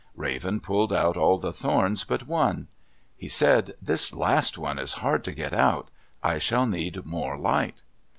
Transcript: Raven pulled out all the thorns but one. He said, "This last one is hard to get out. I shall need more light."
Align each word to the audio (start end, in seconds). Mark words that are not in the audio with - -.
Raven 0.15 0.61
pulled 0.61 0.91
out 0.91 1.15
all 1.15 1.37
the 1.37 1.53
thorns 1.53 2.03
but 2.03 2.25
one. 2.25 2.69
He 3.15 3.29
said, 3.29 3.75
"This 3.79 4.11
last 4.15 4.57
one 4.57 4.79
is 4.79 4.93
hard 5.05 5.23
to 5.25 5.31
get 5.31 5.53
out. 5.53 5.89
I 6.23 6.39
shall 6.39 6.65
need 6.65 7.05
more 7.05 7.37
light." 7.37 7.83